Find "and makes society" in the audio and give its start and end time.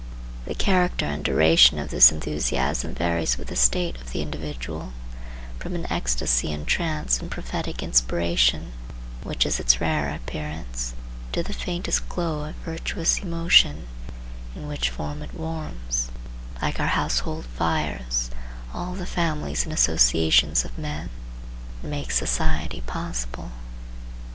21.83-22.81